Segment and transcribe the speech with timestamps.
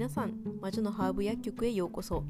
[0.00, 2.24] 皆さん魔女のハーブ薬局へようこそ。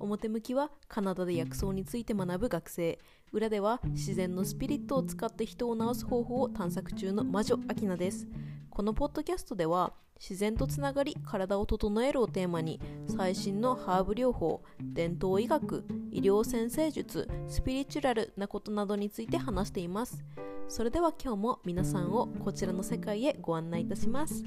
[0.00, 2.98] 表向きはカナダで薬草について学ぶ学生。
[3.30, 8.26] 裏では自然のスピリットを使って人を治す方法を探索中の魔女アキナです。
[8.70, 20.24] このポッドキャストでは自然とつながり体を整えるをテーマに最新のハーブ療法伝統医学医療先生術スピリチュラルなことなどについて話しています。
[20.66, 24.42] それでは今日も皆さんをこちらの世界へご案内いたします。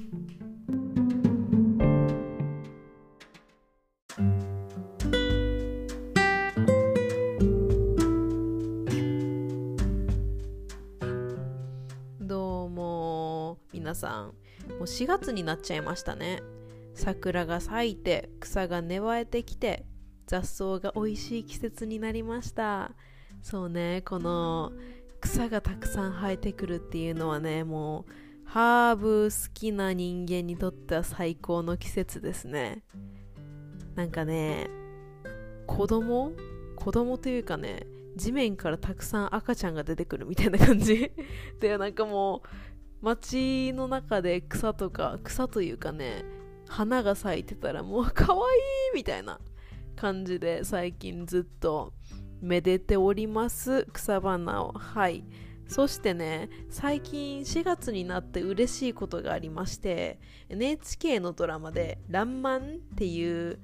[13.96, 14.26] さん。
[14.26, 14.32] も
[14.80, 16.42] う4月になっちゃいましたね。
[16.94, 19.84] 桜が咲いて草が芽生えてきて
[20.26, 22.92] 雑草が美味しい季節になりました。
[23.42, 24.72] そうねこの
[25.20, 32.82] 草がたくさん生えてくるっていうのはねもうハーブ好きな人間にとっては最高の季節ですね。
[33.94, 34.68] なんかね
[35.66, 36.32] 子供？
[36.76, 41.12] 子供というかね地面からたくさん赤ちゃんが出てくるみたいな感じ。
[41.60, 42.48] でなんかもう
[43.02, 46.24] 街の中で草とか草というかね
[46.68, 48.40] 花が咲いてたらもう可愛い
[48.94, 49.40] みたいな
[49.94, 51.92] 感じで最近ずっと
[52.40, 53.86] めでております。
[53.92, 54.72] 草花を。
[54.72, 55.24] はい。
[55.68, 63.58] そしてね最近4月になって嬉しいことがありまして NHK のドラマで「らんまん」っていう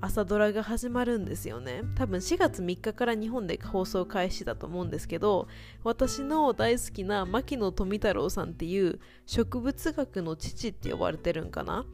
[0.00, 1.82] 朝ドラが始まるんですよね。
[1.96, 5.48] 多分4月3日から日本で放送開始だと思うんですけど
[5.82, 11.84] 私の大好きな牧野富太郎さんっていう植物学の父って呼ばれてるんかな？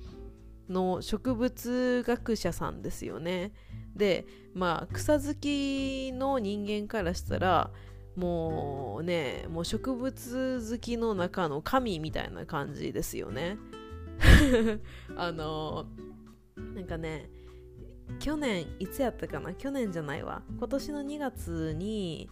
[0.69, 3.53] の植物学者さんですよね。
[3.97, 7.71] でまあ草好きの人間からしたら
[8.17, 13.57] もうねもう植物好きの中の神みたいな感じですよね。
[15.17, 15.87] あの
[16.75, 17.31] なんかね
[18.19, 19.55] 去年いつやったかな？
[19.55, 20.43] 去年じゃないわ。
[20.59, 22.31] 今年の2月に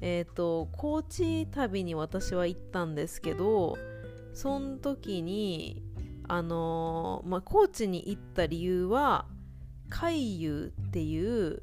[0.00, 3.76] えっ、ー、と高知旅に私は行ったんですけど
[4.32, 5.82] その時に
[6.26, 9.26] あのー、まあ、高知に行った理由は
[9.90, 11.62] 海遊っていう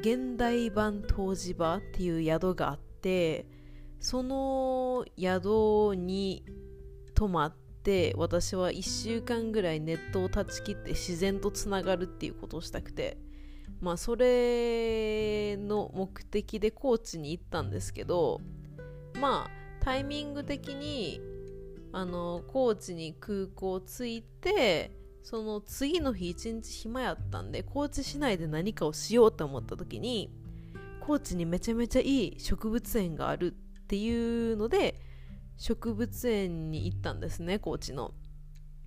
[0.00, 3.46] 現代版湯治場っていう宿があって
[4.00, 6.44] その宿に
[7.14, 13.18] 泊まってて私は1週間ぐらいネットを断ち切って自然とつながるっていうことをしたくて。
[13.82, 18.40] まあそれの目的で高知に行ったんですけど
[19.20, 21.20] まあタイミング的に
[21.92, 24.92] あの高知に空港着いて
[25.24, 30.32] その次の日一日暇やったんで高知市内で何かをしようと思った時に
[31.00, 35.00] 高知にめちゃめちゃいい植物園があるっていうので
[35.56, 38.12] 植物園に行ったんですね高知の。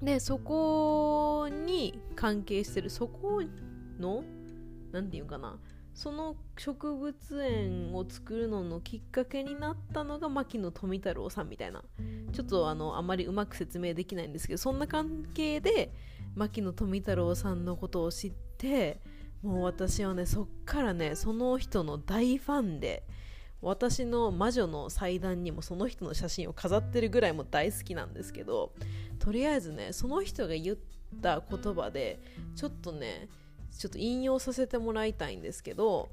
[0.02, 3.42] でそこに関係してるそこ
[4.00, 4.24] の
[4.92, 5.58] 何て言うかな
[5.94, 11.84] その植物園を作るののきっかけになったのが牧野富太郎さんみたいな
[12.34, 15.94] ちょっとあのあまりうまく説明できないんですけどそんな関係で
[16.36, 19.00] 牧野富太郎さんのことを知って
[19.42, 23.08] もう私はねそっからねその人の大ファンで
[23.66, 28.74] 私の魔女の祭壇にもその人の写真を飾ってるぐらいも大好きなんですけど
[29.18, 30.78] とりあえずねその人が言っ
[31.22, 32.20] た言葉で
[32.56, 33.28] ちょっとね
[33.76, 36.10] ちょっと引用させてもらいたいんですけど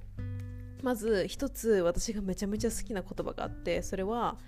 [0.82, 4.38] まず一つ私がめちゃめちゃ好きな言葉があってそれは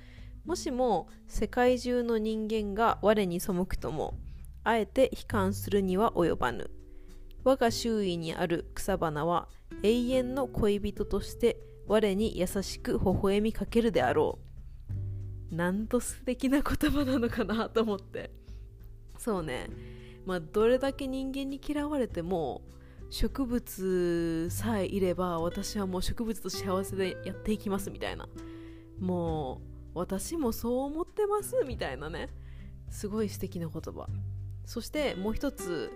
[0.46, 4.18] もしも世界中の人間が我に背くとも
[4.64, 6.70] あえて悲観するには及ばぬ。
[7.44, 9.48] 我が周囲にある草花は
[9.82, 14.38] 永遠の恋人として我に優しく微笑みかけるであろ
[15.50, 15.54] う。
[15.54, 18.30] なんと素敵な言葉なのかなと思って。
[19.18, 19.68] そうね。
[20.26, 22.62] まあどれだけ人間に嫌われても
[23.10, 28.28] 植物さえいれば私はもう植物と幸せでやっていきますみたいな。
[28.98, 29.60] も
[29.94, 32.30] う私もそう思ってますみたいなね。
[32.90, 34.06] すごい素敵な言葉。
[34.64, 35.92] そしてもう一つ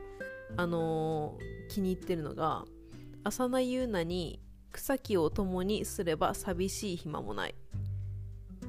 [0.56, 2.64] あのー、気に入ってるのが
[3.24, 4.40] 浅名優奈に
[4.78, 7.54] 草木を共にすれば寂しい暇もない。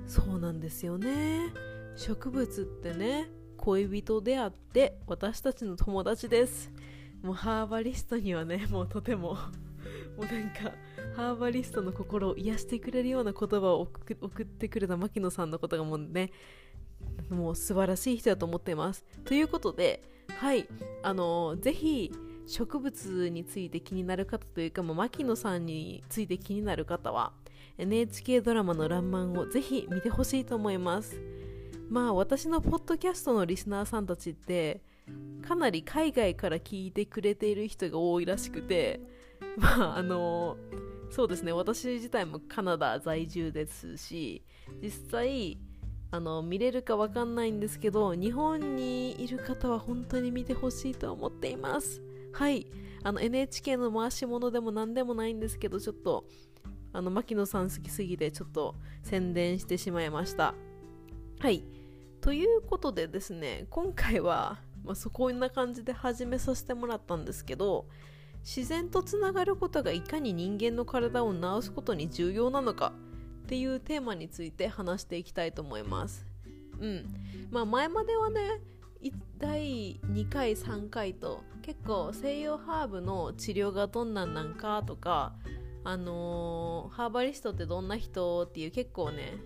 [0.08, 1.54] そうなんですよね。
[1.96, 6.72] 植物ってね恋人であって私たちの友達です。
[7.22, 9.40] もうハーバリストにはねもうとてもも
[10.18, 10.72] うなんか
[11.16, 16.32] ハーバリストの心を癒してくれるような言葉を送ってくれた牧野さんのことがもうね
[17.30, 19.06] もう素晴らしい人だと思っています。
[19.26, 20.02] ということで
[20.40, 20.68] はい
[21.04, 22.12] あのぜひ
[22.50, 27.32] 植物について気になる方というか、もう牧野さんについて気になる方は
[27.78, 31.22] NHK ドラマの「らんまん」をぜひ見てほしいと思います。
[31.90, 34.82] まあ私のポッドキャストのリスナーさんたちって
[35.42, 39.00] かなり海外から聞いてくれている人が多いらしくて
[39.56, 40.58] まああの
[41.12, 41.52] そうですね。
[41.52, 44.44] 私自体もカナダ在住ですし
[44.82, 45.58] 実際
[46.12, 52.09] あの見れるかわかんないんですけど日本にいる方は本当に見てほしいと思っています。
[52.32, 52.68] はい。
[53.04, 56.26] あの NHK の回し物でも何でもないんですけどちょっと
[56.92, 60.56] あの牧野さん好きすぎてちょっと宣伝してしまいました。
[61.40, 61.64] はい。
[62.22, 67.88] ということでですね今回は、まあ、そこんな感じで始めさせてもらったんですけど
[68.42, 72.94] 自然とつながることがいかに人間の体を治すことに重要なのか
[73.44, 76.26] っていうテーマについて話していきたいと思います。
[76.80, 77.06] うん。
[77.52, 78.62] まあ前まではね
[79.38, 85.34] 第2回3回と結構西洋ハーブの治療がどんなんなんかとか
[85.86, 89.38] あのー、ハーバリストってどんな人っていう結構ね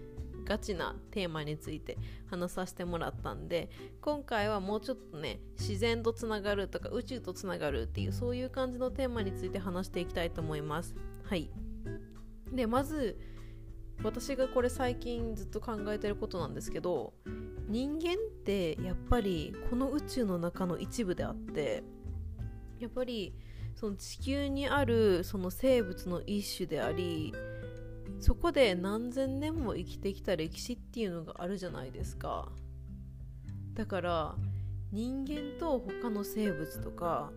[0.46, 1.98] ガチなテーマについて
[2.30, 3.70] 話させてもらったんで
[4.02, 10.96] 今回はもうちょっとね自然とつながるとか宇宙とつながるっていうそういう感じのテーマについて話していきたいと思います。
[11.24, 11.50] はい。
[12.52, 13.18] でまず
[14.01, 17.13] 私がこれ最近ずっと考えてることなんですけど
[17.68, 21.84] 人間ってやっぱりこの宇宙の中の一部であって
[22.80, 23.34] やっぱり
[23.75, 27.34] その地球にあるその生物の一種であり
[28.19, 32.50] そこで何千年も生きてきた歴史っていうのがあるじゃないですか。
[33.74, 34.36] だから
[34.92, 37.31] 人間と他の生物とか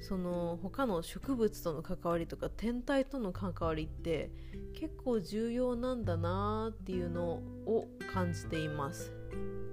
[0.00, 4.30] その他の植物との関わりとか天体との関わりって
[4.74, 9.12] 結構重要なんだなっていうのを感じています。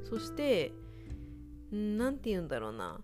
[0.03, 0.71] そして
[1.71, 3.01] 何て言うんだろうな。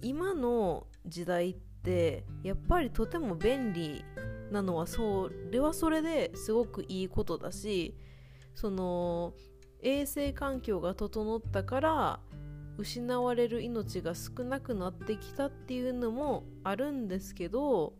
[0.00, 4.04] 今の時代ってやっぱりとても便利
[4.50, 7.96] なのはそれはそれですごくいいことだし
[8.54, 9.34] その
[9.82, 12.20] 衛生環境が整ったから
[12.78, 17.94] 失われる命が少なくなってきたっていうのもあるんですけど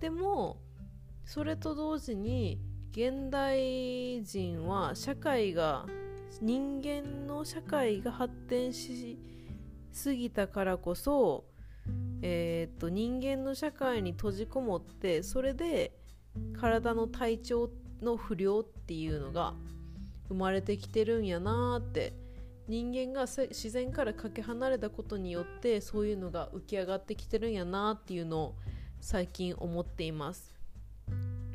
[0.00, 0.58] でも
[1.24, 2.60] それと同時に
[2.90, 5.86] 現代人は社会が
[6.40, 9.18] 人間の社会が発展し
[9.92, 11.44] すぎたからこそ、
[12.22, 15.92] えー、っと人間の社会に閉じこもってそれで
[16.58, 17.70] 体の体調
[18.00, 19.54] の不良っていうのが
[20.28, 22.14] 生まれてきてるんやなーって
[22.68, 28.54] 人間が自然からかけ離れたことによってそういうのが浮き上がってきてるんやなっていうのを
[29.00, 30.54] 最近思っています。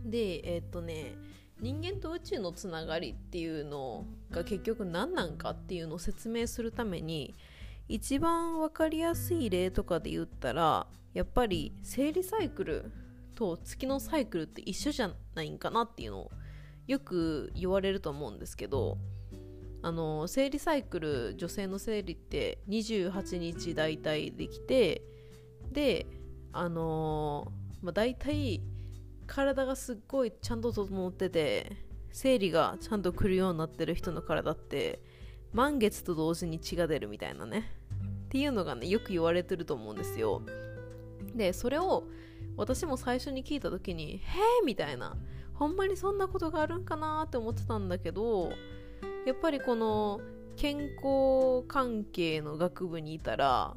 [0.03, 1.15] でえー、っとね
[1.59, 7.33] 人間と宇宙のつながりっていうのが結局何なんかっていうのを説明するために
[7.87, 12.91] 一番分かりやすい例とかで言ったらやっぱり生理サイクル
[13.33, 16.31] と月のサイクルって一緒じゃないんかなっていうのを
[16.85, 18.97] よく言われると思うんですけど
[19.81, 25.03] あの生理サイクル女性の生理って28日大体できて
[25.71, 26.07] で
[26.51, 27.51] あの
[27.83, 28.61] まあ、大体
[29.27, 31.77] 体がすっごいちゃんと整ってて
[32.11, 34.99] 生理がちゃんと来るようになってる人の体って
[35.53, 37.71] 満月と同時に血が出るみたいなね
[38.25, 40.41] っていうのがねよく言われてると思うんですよ
[41.35, 42.05] でそれを
[42.55, 45.15] 私も最初に聞いた時に「へえ!」みたいな
[45.53, 48.51] ほんまにそんなことがあるんかなって思ってたんだけど
[49.25, 50.21] やっぱりこの
[50.55, 53.75] 健康関係の学部にいたら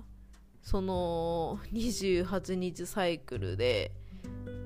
[0.63, 3.93] その28日サイクルで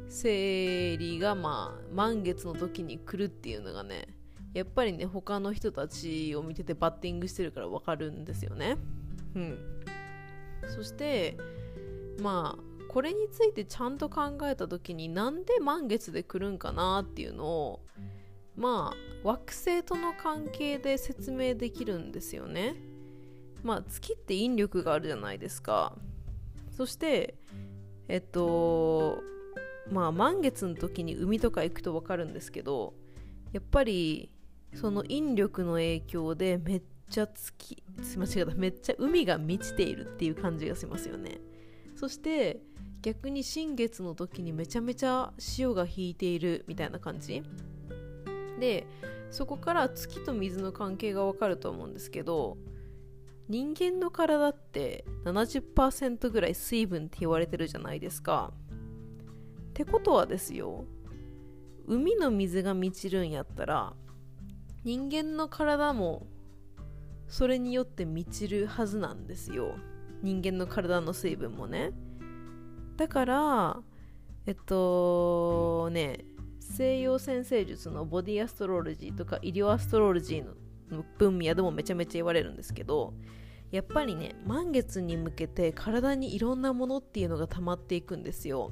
[0.09, 4.09] 生理がまあ満月の時に来るっていうのがね
[4.53, 8.77] やっぱりね他の人たちを見ててバッティングしてるから分かるんですよね。
[9.35, 9.59] うん。
[10.69, 11.37] そして
[12.21, 17.81] まあこれについてちゃんと考えた時になんで満月で来るんかなっていうのを
[18.57, 22.75] まあ惑星との関係で説明できるんですよね。
[23.63, 25.97] まあ月って引力があるじゃないですか。
[26.71, 27.35] そして
[28.09, 29.23] えっと
[29.91, 32.95] まあ満月の時に海とか行くと分かるんですけど
[33.53, 34.31] やっぱり
[34.75, 41.41] その引力の影響でめっちゃ月す間違えためっちゃ海が満ちているっていう感じがしますよね。
[41.97, 42.61] そして
[43.03, 47.43] 逆に新月の時にめちゃめちゃ潮が引いているみたいな感じ。
[48.61, 48.87] で
[49.31, 52.57] そこから月と水の関係がわかると思うんですけど
[53.49, 58.53] 人間の体って70%ぐらい水分って言われてるじゃないですか。
[59.71, 60.85] ってことはですよ
[61.87, 63.93] 海の水が満ちるんやったら
[64.85, 66.27] 人間の体も
[67.27, 69.75] それによって満ちるはずなんですよ。
[70.23, 71.93] 人間の体の水分もね。
[72.97, 73.83] だから
[74.47, 76.25] えっとね
[76.75, 83.15] 西洋先生術のボディアストロロジーとか医療アストロロジーの分野でもめちゃめちゃ言われるんですけど
[83.71, 88.71] やっぱりね満月に向けて体にいろんなものっていうのが溜まっていくんですよ。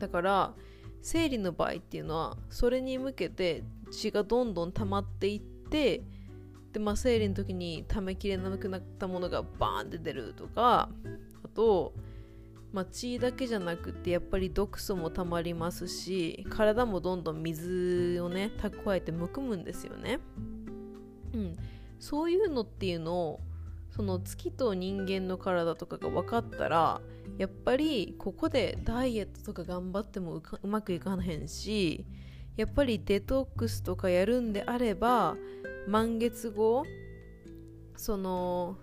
[0.00, 0.54] だから
[1.02, 3.62] 生理の場合っていうのはそれに向けて
[3.92, 6.02] 血がどんどん溜まっていって
[6.72, 10.88] で、まあ、生理の時に溜めきれなくなったものがバーンって出るとか
[11.44, 11.92] あと、
[12.72, 20.20] まあ、血だけじゃなくてやっぱり毒素も溜まりますし体もどんどん水をね蓄えてむくむんですよね。
[21.34, 21.56] うん、
[21.98, 23.40] そういうのっていうのを
[23.90, 27.00] その月と人間の体とかが分かったら
[27.38, 32.06] やっぱりここでダイエットとか頑張ってもうまくいかへんし
[32.56, 35.36] やっぱりデトックスとかやるんであれば
[35.86, 36.84] 満月後
[37.96, 38.78] その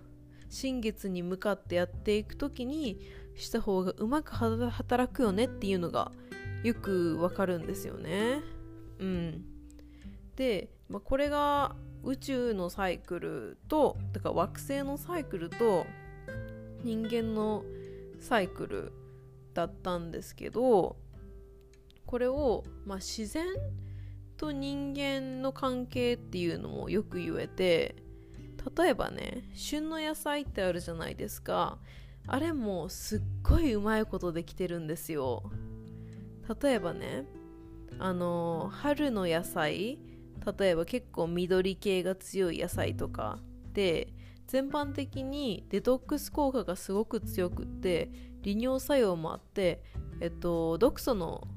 [0.50, 3.00] 新月に向かってやっていく時に
[3.40, 6.12] した方がうまく働くよねっていうのが
[6.64, 8.42] よくわかるんですよね。
[9.00, 9.46] うん、
[10.36, 15.86] で、まあ、これが宇宙のサイクルとだから惑星のサイクルと
[16.84, 17.64] 人間の
[18.20, 18.92] サイクル
[19.54, 20.98] だったんですけど
[22.06, 23.46] これを、まあ、自然
[24.38, 27.96] と人間の関係っていうのもよく言えて
[28.78, 31.78] 例えばね旬の野菜ってあるじゃないですか
[32.32, 35.52] あれもすっごいうまいことできてるんですよ
[36.62, 37.26] 例えばね
[37.98, 40.00] あの春の野菜
[40.58, 43.40] 例えば結構緑系が強い野菜とか
[43.74, 44.14] で
[44.48, 48.10] 全般的にデトックス効果がすごく強くって
[48.42, 49.84] 利尿作用もあって、
[50.22, 51.48] えっと、毒素の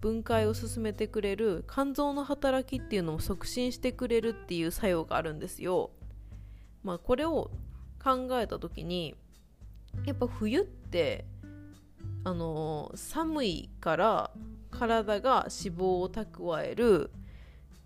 [0.00, 5.90] 分解を進めてくれる肝臓の働きっていうのを促進してくれるっていう作用があるんですよ。
[6.84, 7.50] まあこれを
[8.02, 9.14] 考えた時に
[10.04, 11.26] やっぱ冬って
[12.24, 14.30] あの寒いから
[14.70, 17.10] 体が脂肪を蓄える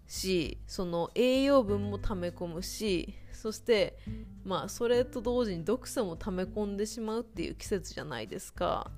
[0.07, 3.99] しその栄養分も溜め込むしそして
[4.45, 8.91] まあそれと同時に毒素も溜め込んでしまうっていう季節じゃないですか。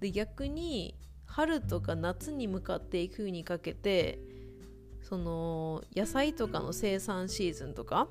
[0.00, 4.18] で逆に春とか夏に向かっていくにかけて
[5.02, 8.08] その野菜とかの生産シーズンとか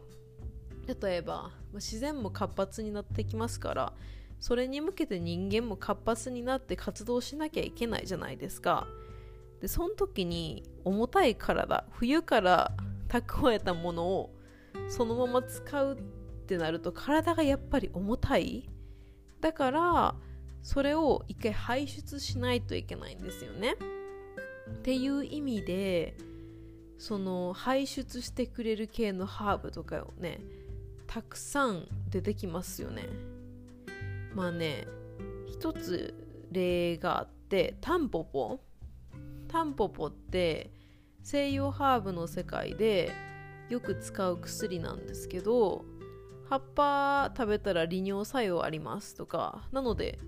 [1.01, 3.93] 例えば自然も活発になってきますから
[4.39, 8.87] それに向けて人間も活発になって活動しなきゃいけないじゃないですか。
[9.61, 12.71] でその時に重たい体冬から
[13.07, 14.35] 蓄えたものを
[14.89, 16.01] そのまま使うっ
[16.45, 18.69] てなると体がやっぱり重たい。
[19.41, 20.15] だから
[20.61, 23.75] それを一回排出しないといけないんですよね。
[24.69, 26.17] っていう意味で
[26.97, 30.39] その排出してくれる系のハーブとかをね
[31.07, 33.07] たくさん出てきますよね。
[34.35, 34.87] まあね
[35.47, 36.13] 一つ
[36.51, 38.59] 例があってタンポポ。
[39.47, 40.71] タンポポって
[41.23, 43.11] 西洋ハーブの世界で
[43.69, 45.85] よく使う薬なんですけど
[46.49, 50.19] 葉っぱ食べたら利尿作用ありますとかなので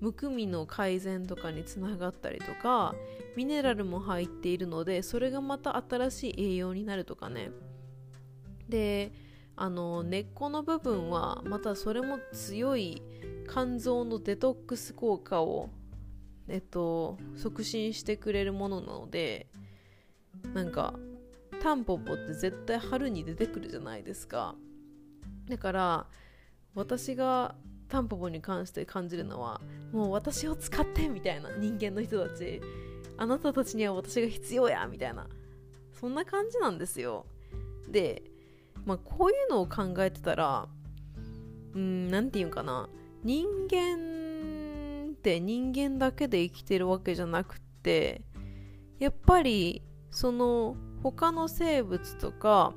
[0.00, 2.94] むくみの改善とかにつながったりとか
[3.36, 7.50] ミネラルも入っているのでそれがまた新しい栄養になるとかね。
[8.68, 9.12] で
[9.56, 13.02] あの根っこの部分はまたそれも強い
[13.48, 15.70] 肝臓のデトックス効果を
[16.48, 19.48] えっと促進してくれるものなので
[20.54, 20.94] なんか
[21.60, 24.54] タンポポって絶対春に出てくるじゃないですか。
[25.48, 26.06] だから
[26.74, 27.54] 私が
[27.88, 29.60] タンポポに関して感じるのは
[29.92, 32.60] もう私を使ってみたいな人間の人たち。
[33.18, 35.26] あなたたちには私が必要やみたいな。
[35.92, 37.26] そんな感じなんですよ。
[37.88, 38.22] で
[38.86, 40.68] まあこういうのを考えてたら
[41.74, 42.88] うん何て言うかな。
[43.22, 48.22] 人間って人間だけで生きてるわけじゃなくって
[48.98, 52.72] やっぱりその他の生物とか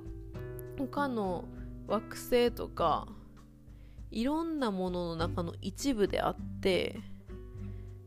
[0.77, 1.45] 他の
[1.87, 3.07] 惑星とか
[4.11, 6.99] いろんなものの中の一部であって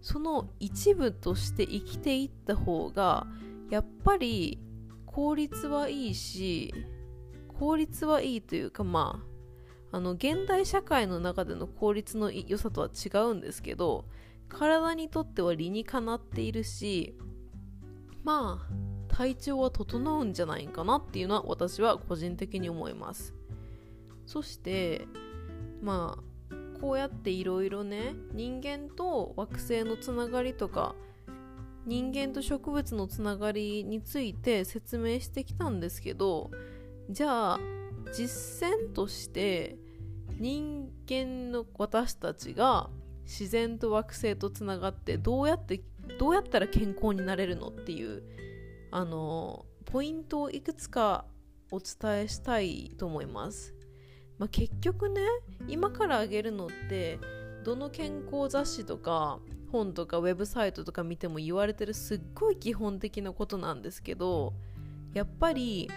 [0.01, 3.27] その一部として生きていった方が
[3.71, 4.61] やっぱり
[5.07, 6.73] 効率はいいし
[7.59, 9.36] 効率はいいというかまあ
[9.97, 14.05] あの現代社会の中での効率の良さとは違うんですけど
[14.47, 17.17] 体にとっては理にかなっているし
[18.23, 23.33] まあ体調は整うんじゃないかなっていうのは私は個人的に思います。
[24.27, 25.09] そして
[25.81, 26.19] ま
[26.51, 30.95] あこうやっていろいろね人間と惑星のつながりとか
[31.87, 36.51] 人間と植物のつながりについて説明してきたんですけど
[37.09, 37.61] じゃあ
[38.13, 39.86] 実践として
[40.39, 42.91] 人間の私たちが
[43.25, 45.83] 自然と惑星とつながってどうやって
[46.19, 48.23] どうやったら健康になれるのっていう
[48.91, 51.25] あのポイントをいくつか
[51.71, 53.75] お伝えしたいと思います。
[54.39, 55.23] まあ、結局ね
[55.67, 57.19] 今からあげるのって
[57.65, 59.41] どの健康雑誌とか
[59.73, 64.53] 本とかウェブサイトとか見ても言われてるすっごい基本的なことなんですけど
[65.15, 65.91] やっぱり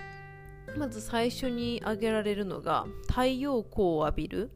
[0.78, 4.52] まず最初に挙げられるのが太陽光を浴びる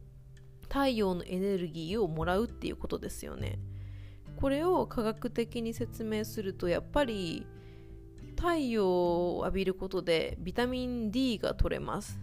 [0.64, 3.60] 太陽のエネルギーをもらうっていうことですよね。
[4.38, 7.46] これを科学的に説明するとやっぱり
[8.36, 12.20] 太陽を浴びることでビタミン D が取れます。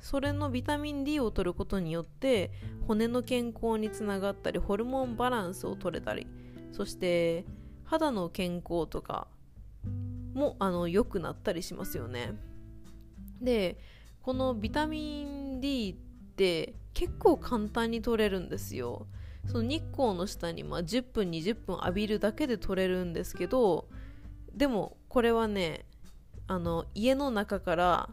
[0.00, 2.50] それのビタミン D を取ることによって
[2.86, 6.26] 骨の健康につながったりホルモンバランスを取れたり
[6.72, 7.44] そして
[7.84, 9.28] 肌の健康とか
[10.32, 12.32] もあの良くなったりしますよね。
[13.40, 13.78] で
[14.22, 19.06] このビタミン D って結構簡単に取れるんですよ。
[19.46, 23.88] その日光の下にまあ10分20分浴びるだけで取れるんですけど
[24.54, 25.86] でもこれはね
[26.46, 28.10] あの家の中から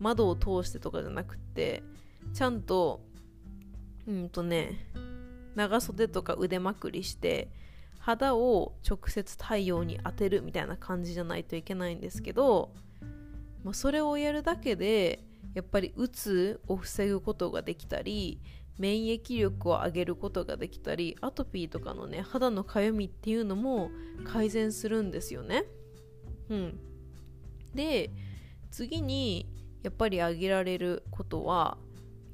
[0.00, 1.84] 窓を通してとかじゃなくて
[2.34, 3.00] ちゃんと
[4.08, 4.86] うんとね
[5.54, 7.48] 長袖とか腕まくりして
[7.98, 12.72] 肌を直接太陽に当てるみたいな感じじゃないといけないんですけど、
[13.64, 15.20] まあ、それをやるだけで
[15.54, 18.40] やっぱりうつを防ぐことができたり
[18.78, 23.90] 免疫力を上げることができたりアトピーとかのね肌のかゆみっていうのも
[24.24, 25.64] 改善するんですよね。
[26.48, 26.80] うん、
[27.74, 28.10] で
[28.70, 29.46] 次に
[29.82, 31.76] やっぱり挙げられることは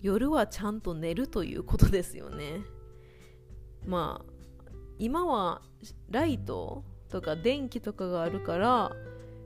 [0.02, 2.60] 夜はちゃんと寝るということですよね。
[3.84, 4.32] まあ
[4.98, 5.62] 今は
[6.10, 8.92] ライトとか電気とかがあるから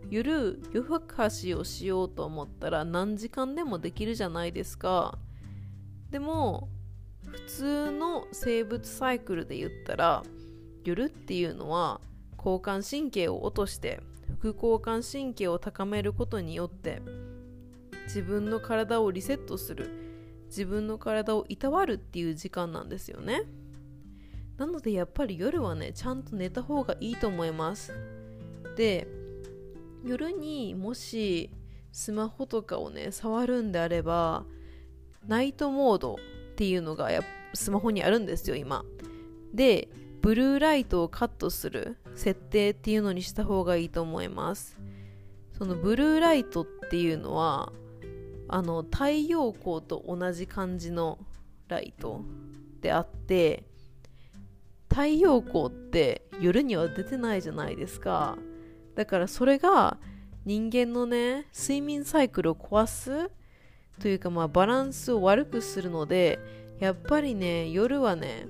[0.09, 5.19] 夜夜更かしをしようと思ったら何時間でもできるじゃないですか。
[6.11, 6.69] でも
[7.27, 10.23] 普通の生物サイクルで言ったら
[10.85, 12.01] 夜っていうのは
[12.37, 14.01] 交感神経を落として
[14.41, 17.03] 副交感神経を高めることによって
[18.05, 19.91] 自分の体をリセットする
[20.47, 23.43] 自分の体をいたわるっていう時間なんですよね。
[24.57, 27.95] なのでやっぱり夜はねちゃんと寝た方がいいと思います。
[28.77, 29.07] で
[30.05, 31.51] 夜にもし
[31.93, 34.45] スマホとかをね触るんであれば
[35.27, 37.23] ナイトモードっていうのがや
[37.55, 38.85] スマホにあるんですよ今。
[39.53, 39.89] で
[40.21, 44.79] ブルーライトをカットする設定っていうのにした方がいいと思います。
[45.57, 47.73] そのブルーライトっていうのは
[48.49, 51.19] あの太陽光と同じ感じの
[51.69, 52.23] ライト
[52.81, 53.65] であって
[54.89, 58.37] 太陽光って夜には出てないじゃないですか。
[59.01, 59.97] だからそれが
[60.45, 63.31] 人間のね睡眠サイクルを壊す
[63.99, 66.39] というかまあバランスを悪くするので
[66.81, 68.47] やっぱりね夜はね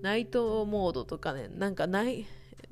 [0.00, 2.24] ナイトモードとかねなんかない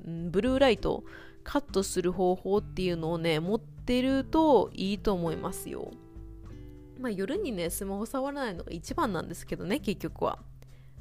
[0.03, 1.03] ブルーライト
[1.43, 5.91] カットする方法っていうのをね持ってるといいと思いますよ。
[6.99, 10.39] まあ夜にねスマホ触らないのが一番なんですけどね結局は。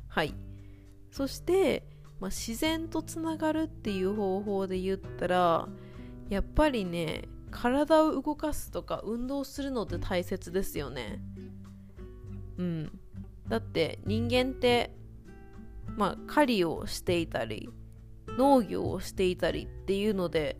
[0.08, 0.34] はい。
[1.10, 1.84] そして、
[2.20, 5.68] まあ、自然とつながるっていう方法で言ったら
[6.28, 11.22] やっぱりね体を動かすとか運動するのって大切ですよね。
[12.58, 12.98] うん。
[13.48, 14.94] だって人間って
[15.96, 17.68] まあ狩りをしていたり
[18.38, 20.58] 農業をしていたりっていうので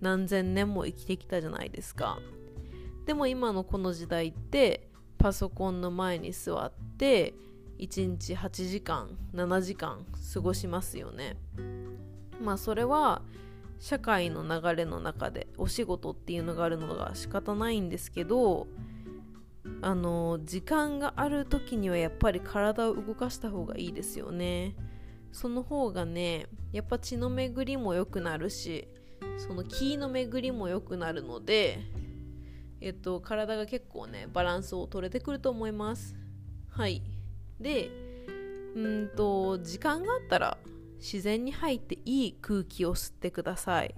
[0.00, 2.18] 何千年も生きてきたじゃないですか。
[3.06, 7.34] でも今のこの時代ってパソコンの前に座って
[7.78, 11.36] 1日8時間7時間過ごしますよね。
[12.40, 13.22] まあそれは
[13.82, 18.68] 社会の流れの中でお仕事っていうのがあるのが仕方ないんですけど
[19.80, 24.76] あの時間がある時にはやっぱり体を動かした方がいいですよね。
[25.32, 28.86] その方がねやっぱ血の巡りも良くなるし
[29.36, 31.80] その気の巡りも良くなるので
[32.80, 36.14] えっと体が結構ねバランスを取れてくると思います。
[36.68, 37.02] はい。
[37.58, 37.90] で
[38.76, 40.58] うんと時間があったら
[41.02, 43.94] 自然に入っていい空気を吸ってください、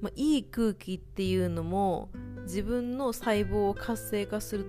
[0.00, 2.10] まあ、いい空気っていうのも
[2.44, 4.66] 自分の細胞を活性化する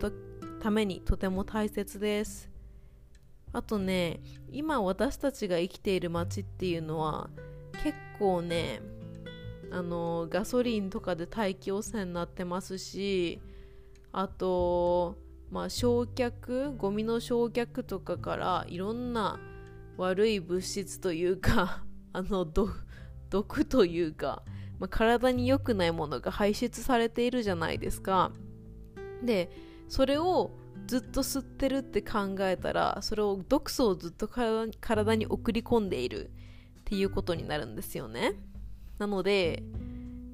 [0.59, 2.49] ためにとても大切です。
[3.53, 7.29] あとね今私たちが生きている街っていうのは
[7.83, 8.81] 結構ね
[9.71, 13.41] あのガソリンとかで大気汚染になってますし
[14.11, 15.17] あと
[15.49, 19.39] まあ焼却ゴミの焼却とかからいろんな
[20.01, 24.43] 悪い物質というか あの毒というか、
[24.79, 28.31] まあ、体に良くないものが排出されているじゃないですか。
[29.23, 29.51] で
[29.87, 30.51] それを
[30.87, 36.31] ずっと吸ってるって考えたらそれを毒素をずっと体に送り込んでいる
[36.79, 38.33] っていうことになるんですよね。
[38.97, 39.63] なので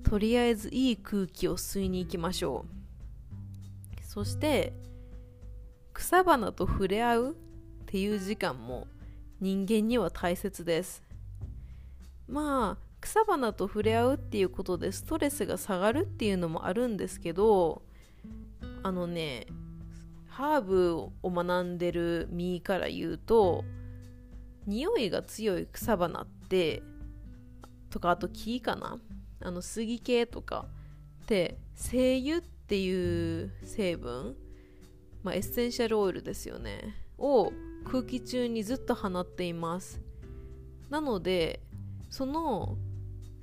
[0.04, 2.66] とりあえずいい空気を吸いに行きましょ
[4.02, 4.06] う。
[4.06, 4.74] そして
[5.94, 7.36] 草花と触れ合うっ
[7.86, 8.88] ていう時間も
[9.40, 11.04] 人間には大切です。
[12.28, 17.84] まあ草花と触れ合うっていうことでストレスが下がるっていうのもあるんですけど
[18.84, 19.46] あのね
[20.28, 23.64] ハーブを学んでる身から言うと
[24.66, 26.82] 匂いが強い草花って
[27.90, 29.00] とかあと木かな？
[29.40, 30.66] あの杉系とか
[31.24, 34.36] って精油っていう成分、
[35.24, 37.54] まあ、エッセンシャルオイルですよねを
[37.90, 40.02] 空気中にずっと放っています。
[40.90, 41.62] なので
[42.10, 42.78] その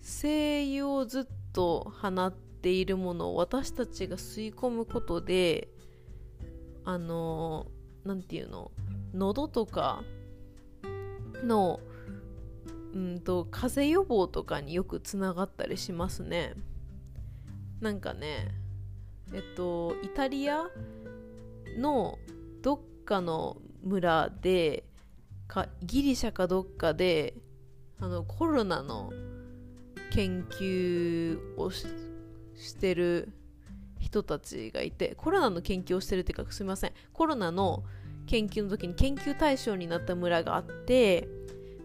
[0.00, 5.68] 精油をずっと放っているものを私たちが吸い込むことで
[6.85, 7.66] あの
[8.04, 8.70] 何て言うの？
[9.14, 10.02] 喉とか
[11.42, 11.80] の
[12.94, 16.54] うんと風邪予防とかによくつながったりしますね。
[17.80, 18.54] なんかね
[19.33, 20.64] えっとイタリア
[21.78, 22.18] の
[22.62, 24.85] どっかの村で
[25.47, 27.35] かギリシャかどっかで
[28.01, 29.12] あのコロナの
[30.11, 31.87] 研究をし
[32.79, 33.29] てる
[34.01, 36.92] 人たちがいてコロナの研究をしてるっていうかすみません。
[37.12, 37.85] コロナの
[38.27, 41.29] 研究の時に研究対象になった村があって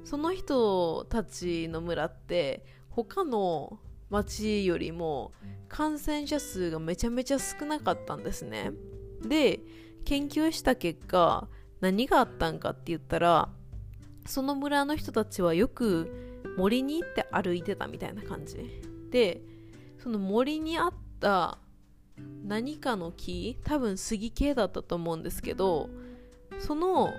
[0.05, 5.33] その人たちの村って他の町よりも
[5.67, 8.71] 感染者数がめちゃめちゃ少なかったんですね。
[9.21, 9.59] で
[10.05, 11.47] 研究した結果
[11.81, 13.49] 何があったんかって言ったら
[14.25, 18.57] その村の人たちはよく森に行って歩いてたみたいな感じ。
[19.09, 19.41] で
[19.97, 21.57] その森にあった
[22.45, 25.89] 何かの木多分杉系だったと思うんですけど
[26.59, 27.13] その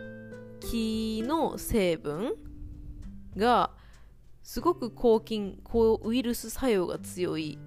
[0.61, 2.35] 木の成分
[3.37, 3.71] が
[4.43, 7.59] すごく抗菌抗ウイルス作用が強い、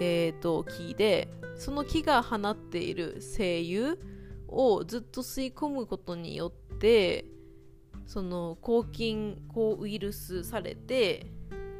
[0.00, 3.96] えーと、木でその木が放っている精油
[4.48, 7.24] をずっと吸い込むことによって
[8.06, 11.30] その抗菌抗ウイルスされて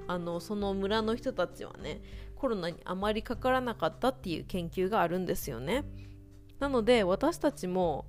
[0.06, 2.00] あのその村の人たちはね
[2.36, 5.84] コロナにあまりかからなかったっていう研究があるんですよね。
[6.60, 8.06] なので私たちも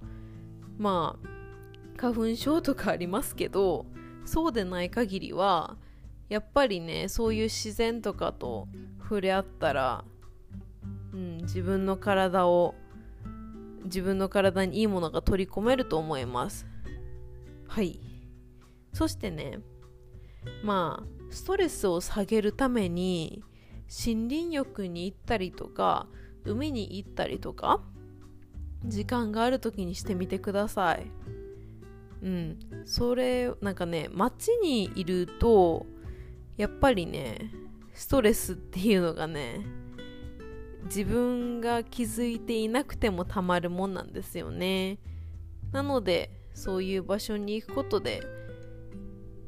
[0.78, 3.86] まあ花粉症とかありますけど
[4.26, 5.78] そうでない限りは
[6.30, 8.68] やっぱりねそういう自然とかと
[9.02, 10.04] 触れ合ったら、
[11.14, 12.76] うん、自分の体を
[13.86, 16.66] 自分の体にいいものが取り込めると思います。
[17.68, 18.00] はい。
[18.94, 19.60] そしてね
[20.64, 23.44] まあストレスを下げるために
[23.90, 26.08] 森林浴に行ったりとか
[26.46, 27.82] 海に行ったりとか
[28.86, 31.12] 時間がある時にしてみてください。
[32.22, 32.60] うん。
[32.86, 35.86] それなんかね街にいると
[36.58, 37.52] やっぱりね
[37.94, 39.62] ストレスっていうのがね
[40.86, 45.00] 自分が気づいていなくてもたまるもんなんですよね。
[45.72, 48.24] なのでそういう場所に行くことで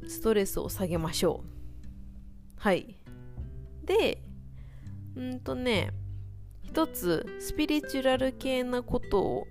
[0.08, 1.50] ストレスを下げましょう。
[2.58, 2.98] はい。
[3.84, 4.22] で
[5.15, 5.91] うんとね
[6.63, 9.48] 一つスピリチュアル系なことを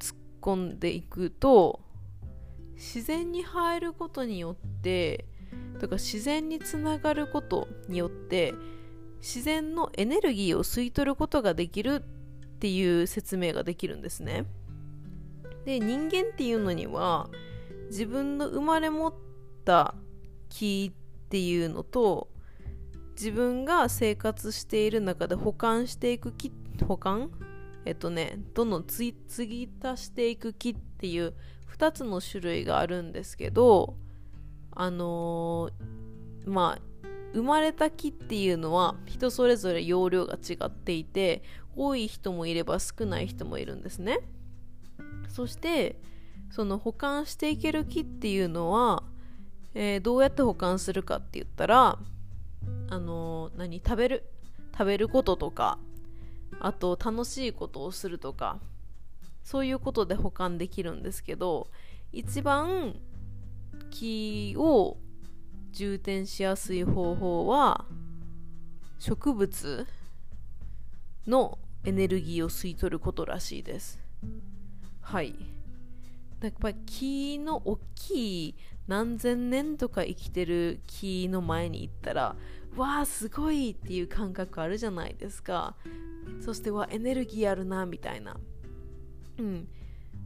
[0.00, 1.80] 突っ込んでいくと
[2.74, 5.24] 自然に入ることによって
[5.80, 8.54] とか自然につながることによって
[9.20, 14.46] 自然のエネルギーを吸い取ることができるっていう説明ができるんですね。
[15.64, 17.28] で人間っていうのには
[17.90, 19.14] 自分の生まれ持っ
[19.64, 19.94] た
[20.48, 22.28] 木っていうのと
[23.12, 26.52] 自分が生活している中で保管していく木
[26.86, 27.30] 保管？
[27.84, 29.14] えっとねどんどん継
[29.46, 31.34] ぎ足していく木っていう
[31.76, 33.96] 2つの種類があるんですけど
[34.72, 36.87] あのー、まあ
[37.34, 41.42] 生まれた木っていうのは人それぞれ容量が違っていて
[41.76, 44.20] 多い人もいれば少ない人もいるんですね。
[45.28, 46.00] そして
[46.50, 49.02] その保管していける木っていうのは
[49.80, 51.98] えー、どうやって保管するかって言ったら
[52.90, 54.24] あのー、何食べる
[54.72, 55.78] 食べることとか
[56.58, 58.58] あと楽しいことをするとか
[59.44, 61.68] そういうことで保管できるんですけど
[62.12, 62.96] 一番
[63.90, 64.96] 木を
[65.72, 67.84] 充填しやすい方法は
[68.98, 69.86] 植物
[71.26, 74.00] のエネルギーを吸い取ることらしいです。
[75.00, 75.34] はい。
[76.40, 78.54] やっぱり木の大きい
[78.86, 82.36] 何千年とか生きてる木の前に行ったら
[82.76, 85.76] わあすごいっていう感覚あるじゃないですか。
[86.40, 88.36] そしてわエネルギーあるなみたいな。
[89.38, 89.68] うん。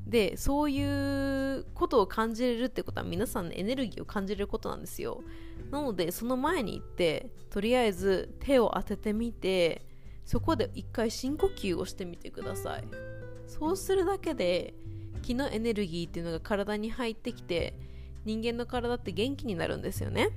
[0.06, 5.22] でそういうことを感じれるってことは皆さん、ね、エネルギーを感じれることなんですよ。
[5.70, 9.86] なのでその前に行ってとりあえず手を当ててみて
[10.24, 12.84] そこで一回深呼吸をしてみてください。
[13.46, 14.74] そうするだけで
[15.22, 17.78] 気のエネルギーっていうのが体に入ってきて
[18.24, 20.30] 人間の体って元気になるんですよね。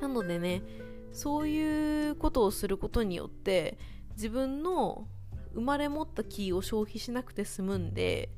[0.00, 0.62] なのでね
[1.12, 3.78] そういうことをすることによって
[4.12, 5.06] 自分の
[5.58, 8.30] 生まれ持った気を消費しなくて済むんで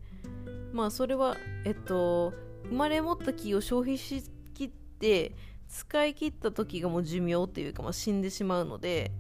[0.73, 2.33] まあそれはえっと
[2.65, 4.23] 生まれ持った気を消費し
[4.55, 5.35] きって
[5.69, 9.13] 使い切った時がもう寿命っていうか、まあ、死んでしまうので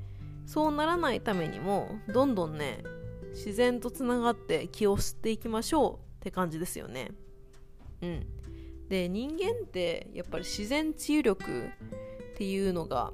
[0.46, 2.82] そうならないためにもどんどんね
[3.34, 7.12] 自然とつながって気を吸っていきましょうって感じですよね。
[8.00, 8.26] うん。
[8.88, 11.70] で人間ってやっぱり自然治癒力
[12.34, 13.12] っていうのが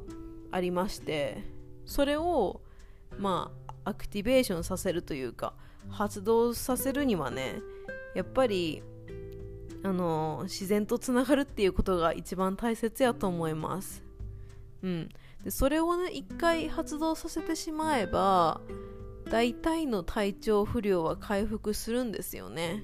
[0.53, 1.43] ありまして
[1.85, 2.63] それを
[3.19, 5.55] まあアクティベーションさせるというか
[5.89, 7.61] 発動させるにはね
[8.15, 8.83] やっぱり
[9.85, 14.03] あの自然とつながるっていうことが一番大切やと思います。
[14.83, 15.09] うん、
[15.45, 18.61] でそれをね一回発動させてしまえば
[19.31, 22.83] 大体の体調不良は回復するんですよね。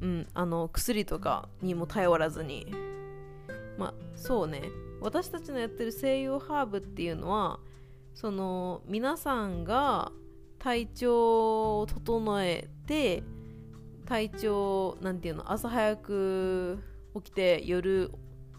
[0.00, 2.66] うん、あの薬とかにも頼らずに。
[3.76, 4.62] まあそうね
[5.00, 7.60] 私たちのやってる西洋ハーブっていうのは
[8.14, 10.12] その皆さんが
[10.58, 13.22] 体調を整えて
[14.06, 16.82] 体調なんていうの朝早く
[17.14, 18.12] 起きて夜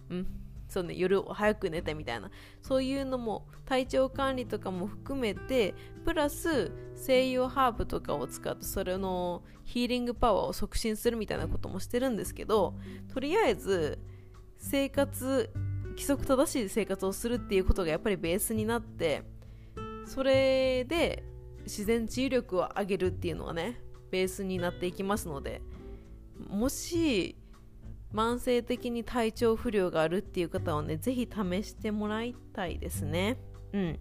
[0.09, 0.27] うん
[0.67, 12.75] そうね夜早く寝てみたいなそういうのも体調管理とかも含めてプラス西洋ハーブとかを使ってそれのヒーリングパワーを促進するみたいなこともしてるんですけど
[13.13, 13.99] とりあえず
[14.57, 15.49] 生活
[15.89, 19.23] 規則正しい生活をするっていうことがやっぱりベースになって
[20.12, 21.24] それで
[21.63, 23.80] 自然治癒力を上げるっていうのがね
[24.12, 25.62] ベースになっていきますので
[26.50, 27.38] もし
[28.13, 33.38] 慢性的に体調不良があるっていう方はね是非試してもらいたいですね。
[33.71, 34.00] うん。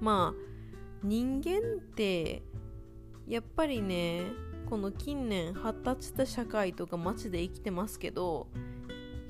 [0.00, 1.60] まあ人間っ
[1.94, 2.42] て
[3.28, 4.24] やっぱりね
[4.68, 8.48] この近年発達した社会とか街で生きてますけど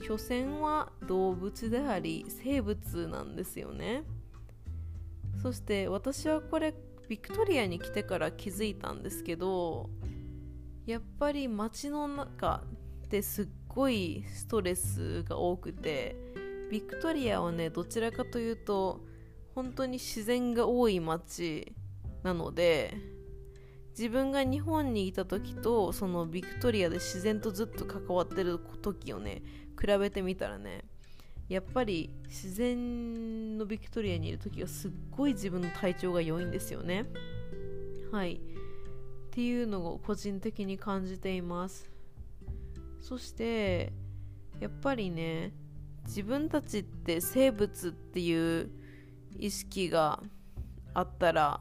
[0.01, 4.05] 所詮は動物であり生物なんですよね。
[5.42, 6.74] そして私はこれ
[7.09, 9.90] ビクトリアに来てから気づいたんですけど
[10.87, 12.62] やっぱり街の中
[13.05, 16.16] ってすっごいストレスが多くて
[16.70, 19.00] ビクトリアはねどちらかというと
[19.55, 21.74] 本当に自然が多い街
[22.22, 22.96] なので
[23.90, 29.42] 自分が日本にいた時とそのビクトリアで自然とずっと関わってる時をね
[29.81, 30.85] 比べてみたらね
[31.50, 37.06] やっぱり自然のビクトリアにいる時はすっごい自分の体調が良いんですよね。
[38.12, 38.34] はい。
[38.34, 38.38] っ
[39.30, 41.90] ていうのを個人的に感じています。
[43.00, 43.92] そして
[44.60, 45.52] やっぱりね
[46.06, 48.70] 自分たちって生物っていう
[49.36, 50.22] 意識が
[50.94, 51.60] あったら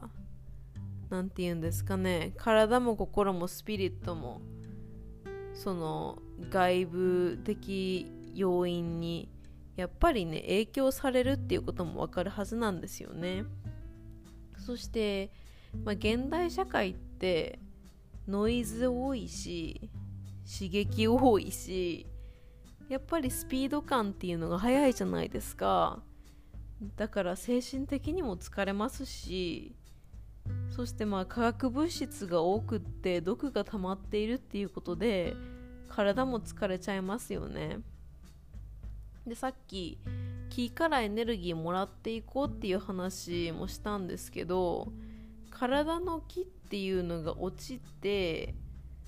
[1.08, 4.40] 何て言うんですかね体も心もスピリットも
[5.54, 9.28] その外部的要因に
[9.80, 13.44] やっぱりね影響されるっていうこともわかるはずなんですよね。
[14.58, 15.30] そして、
[15.84, 17.58] まあ、現代社会って
[18.28, 19.90] ノイズ多いし
[20.46, 22.06] 刺激多いし
[22.90, 26.02] やっぱりスピード感っていうのが速いじゃないですか。
[26.96, 29.76] だから精神的にも疲れますし
[30.70, 35.34] そしてまあ化学物質が多くって毒が溜まっているっていうことで
[35.88, 37.80] 体も疲れちゃいますよね。
[39.26, 39.98] でさっき
[40.48, 44.92] 木からエネルギーもらっていこうっていう話もしたんですけど
[45.50, 48.54] 体の木っていうのが落ちて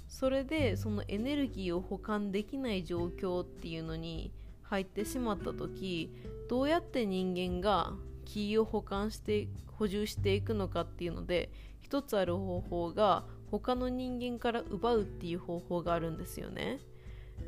[0.09, 6.12] それでそのエネルギーを保管できない状況っていうのに入ってしまった時
[6.48, 7.94] どうやって人間が
[8.25, 16.79] 木を保管して補充していくのかっていうので一つある方法が他の人間から奪うっていう方法があるんですよね。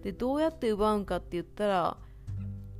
[0.02, 1.96] でどうやって奪うんかって言ったら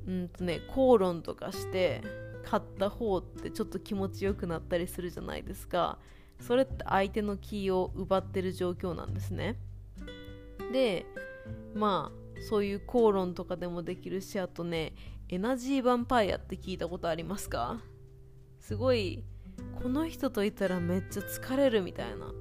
[0.07, 2.03] うんとね口論とかして
[2.45, 5.99] 買った方ってちょっと気持ちよくなったりするじゃないですか。
[6.41, 9.59] それって相手のキーを奪ってる状況なんですね。
[10.73, 11.07] で
[11.75, 14.95] まあそういう口論とかでもできるしあとね
[15.29, 17.81] エナジーヴァンパイアって聞いたことありますか？
[18.61, 19.25] すごい
[19.83, 22.33] この人といたらめっちゃ疲れるみたいな。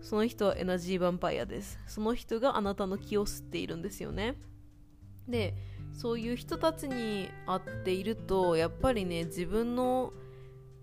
[0.00, 1.78] その人はエナジーヴァンパイアです。
[1.86, 4.36] その人があなたの気を吸っているんですよね。
[5.26, 5.54] で
[5.98, 10.12] そういう人たちに会っているとやっぱりね自分の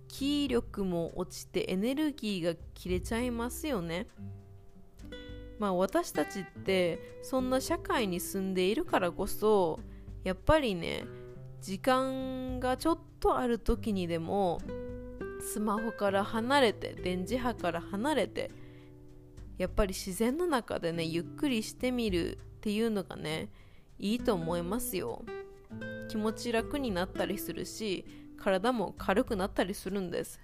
[0.10, 4.08] 気力も落ちてエネルギーが切れちゃいますよね。
[5.58, 9.80] まあ私たちってそんな社会に住んでいるからこそ
[10.26, 11.06] やっぱりね
[11.62, 14.60] 時間がちょっとある時にでも
[15.40, 18.52] スマホから離れて電磁波から離れて
[19.58, 23.50] やっぱり自然の中でねゆっくりしてみるっていうのがね
[24.00, 25.24] いいと思いますよ。
[26.10, 28.06] 気持ち楽になったりするし
[28.38, 30.40] 体も軽くなったりするんです。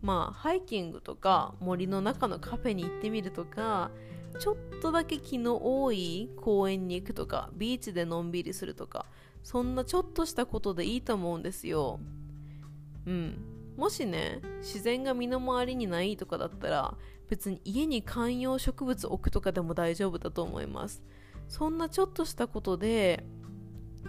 [0.00, 3.90] まあハイキングとか森の中のカフェに行ってみるとか
[4.38, 9.06] ちょっとだけ気の多い公園に行くとかビーチでのんびりするとか
[9.42, 12.00] そんなちょっとしたことでいいと思うんですよ。
[13.06, 13.38] うん。
[13.76, 16.94] もしね自然が身の回りにないとかだったら
[17.28, 21.02] 別に家に観葉植物置くとかでも大丈夫だと思います。
[21.50, 23.24] そんなちょっとしたことで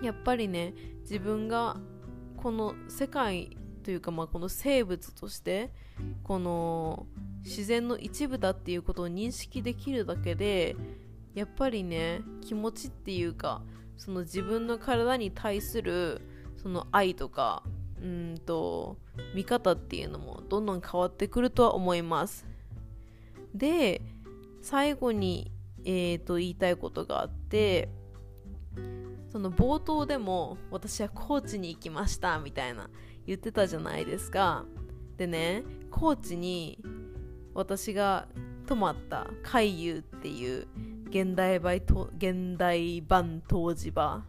[0.04, 1.78] やっぱりね自分が
[2.38, 5.74] この世界というか、まあ、この生物として
[6.24, 7.08] この
[7.44, 10.76] 自然の一部だっていうことを認識できるだけで
[11.34, 13.64] やっぱりね気持ちっていうか
[13.98, 16.22] その自分の体に対する
[16.62, 17.64] その愛とか
[18.00, 18.98] うんと
[19.34, 22.46] 見方っていうのもどんどん変わってくるとは思います。
[23.56, 24.02] で
[24.62, 25.52] 最後に、
[25.86, 27.90] えーと言いたいことがあって
[29.32, 32.90] その冒頭でも私は高知に行きましたみたいな
[33.26, 34.66] 言ってたじゃないですか。
[35.18, 36.80] でね高知に
[37.54, 38.28] 私が
[38.66, 40.68] 泊まった海遊っていう
[41.10, 41.76] 現代版
[42.18, 44.24] 現代版湯治場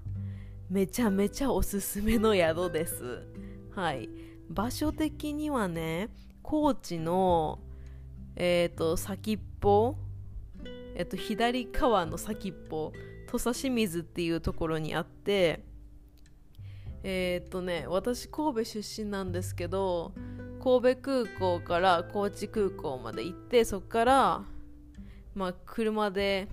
[0.70, 3.26] めちゃめちゃおすすめの宿です。
[3.74, 4.08] はい。
[4.48, 6.10] 場所的にはね
[6.42, 7.58] 高知の
[8.36, 9.96] えっ、ー、と先っぽ
[10.94, 12.92] えっ、と左側の先っぽ
[13.26, 15.64] 土佐清水っていうところにあって
[17.02, 20.12] えー、っとね私神戸出身なんですけど
[20.62, 24.42] 神戸空港から高知空港まで行ってそこから
[25.34, 26.48] まあ車で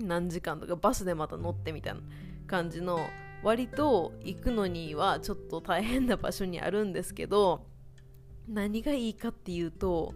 [0.00, 2.00] 何時間とかバスでまた乗ってみたいな
[2.46, 3.06] 感じの
[3.42, 7.66] 割と行くのにはちょっと大変な場所にあるんですけど
[8.48, 10.14] 何がいいかっていうと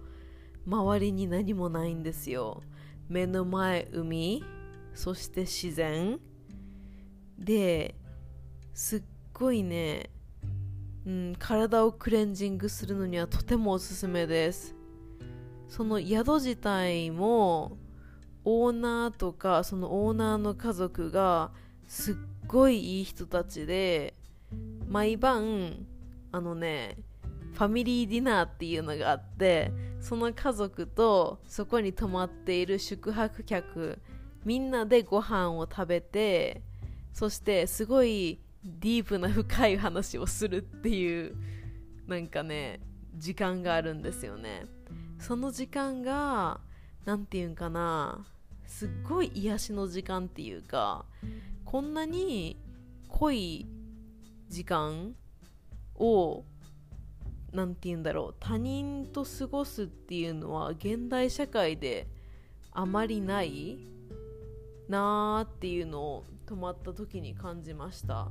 [0.67, 2.63] 周りに何もないんですよ。
[3.09, 4.45] 目の前海
[4.95, 6.19] そして自然。
[7.39, 7.95] で
[8.75, 10.11] すっごいね、
[11.07, 14.75] うん、体をクレンジングするのにはとてもおすすめです。
[15.69, 17.79] その宿自体も
[18.45, 21.53] オーナーとかそのオーナーの家族が
[21.87, 22.15] すっ
[22.47, 24.15] ごいいい人たちで
[24.89, 25.87] 毎晩
[26.33, 26.97] あのね
[27.55, 33.99] ファミリーディナーっていうのがあってその家族とそこに泊まっている宿泊客
[34.45, 36.63] みんなでご飯を食べて
[37.13, 41.37] そしてすごいディープな深い話をするっていう
[42.07, 42.81] なんかね
[43.17, 44.67] 時間があるんですよね。
[45.19, 46.61] その時間が
[47.05, 48.25] 何て言うんかな
[48.67, 51.05] すっごい癒しの時間っていうか
[51.65, 52.57] こんなに
[53.09, 53.67] 濃い
[54.49, 55.15] 時間
[55.97, 56.45] を
[57.53, 62.07] 何て言うんだろう他人と過ごすっていうのは現代社会で
[62.73, 63.79] あまりない
[64.89, 68.29] なーっていうのを泊まった時に感じました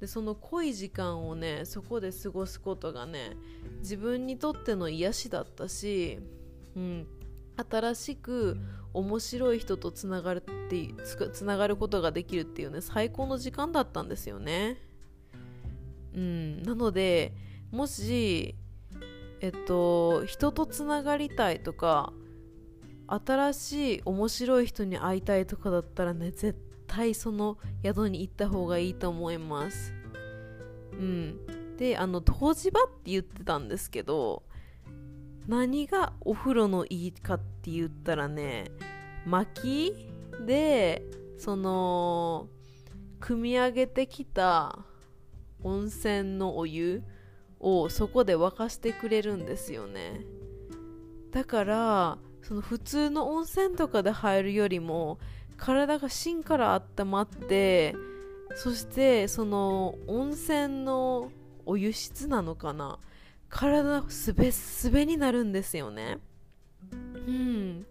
[0.00, 3.36] でその濃い時間をねそこで過ごすことがね
[3.80, 6.18] 自分にとっての癒しだったし、
[6.76, 7.06] うん、
[7.68, 8.56] 新しく
[8.94, 10.94] 面白い人とつながるって
[11.32, 14.78] つながることができるっていうね最高の時間だったんですよね。
[16.14, 17.34] うん、なので
[17.70, 18.54] もし
[19.40, 22.12] えっと人とつながりたいとか
[23.06, 29.94] 新しい面白い人に会いたいとかだったらね絶対その宿に行った方がいいと思います。
[30.92, 31.38] うん。
[31.76, 34.42] であの湯治場って言ってたんですけど
[35.46, 38.64] 何がお風呂のいいかって言ったらね
[39.24, 40.10] 薪
[40.44, 41.04] で
[41.38, 42.48] その
[43.20, 44.80] 組み上げてきた
[45.62, 47.02] 温泉のお湯
[47.60, 50.24] をそこで沸かしてくれるんですよね。
[51.30, 55.18] だからその普通の温泉とかで入るよりも
[55.56, 57.94] 体が芯から温まって
[58.54, 61.30] そしてその温泉の
[61.66, 62.98] お湯質なのかな。
[63.50, 66.18] 体すべすべになるんですよね。
[66.92, 67.86] うん。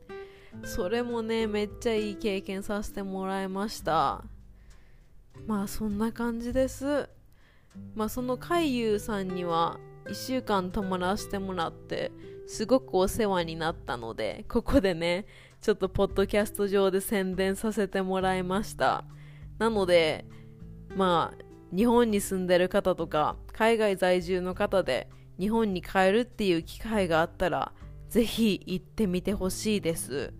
[0.64, 4.24] それもねめっちゃいい経験させてもらいました。
[5.46, 7.10] まあそんな感じです。
[7.96, 12.12] まあその海遊さんには1週間泊まらせてもらって
[12.48, 15.26] すごくお世話になったのでここでね
[15.62, 19.06] ちょっとポッドキャスト上で宣伝させてもらいました。
[19.58, 20.26] なので
[20.96, 25.10] まあ日本に住んでる方とか海外在住の方で
[25.40, 27.74] 日本に帰るっていう機会があったら
[28.08, 30.34] ぜひ行ってみてほしいです。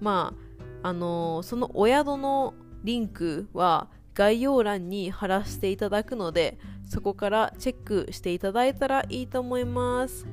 [0.00, 0.34] ま
[0.82, 2.54] ああのー、そのお宿の
[2.84, 10.26] リンクは概要欄に貼らせていただくのでそこからチェックしていただいたらいいと思います。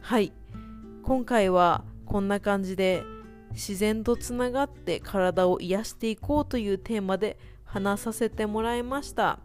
[0.00, 0.32] はい。
[1.02, 3.02] 今回はこんな感じで
[3.52, 9.40] 自然とつながって体を癒していこうというテーマで話させてもらいました。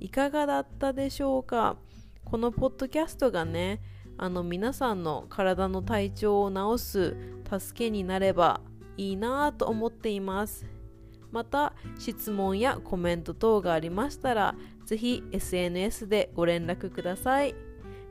[0.00, 1.76] いかがだったでしょうか？
[2.24, 3.80] このポッドキャストがね
[4.16, 7.16] あの皆さんの体の体調を治す
[7.60, 8.60] 助けになれば
[8.96, 10.66] いいなと思っています。
[11.30, 14.54] また質問やコメント等がありましたら
[14.86, 17.54] ぜひ SNS でご連絡ください。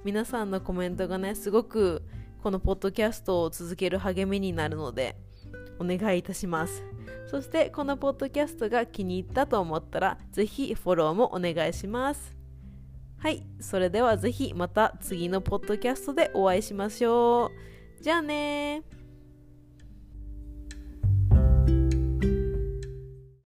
[0.03, 2.03] 皆さんのコメントがねすごく
[2.41, 5.17] このポッドキャストを続ける励みになるので
[5.79, 6.83] お願いいたします。
[7.25, 12.35] そしてこのポッドキャストが気に入ったと思ったらぜひフォローもお願いします。
[13.17, 17.51] はいそれではぜひまた次のポッドキャストでお会いしましょ
[17.99, 18.03] う。
[18.03, 18.83] じゃあね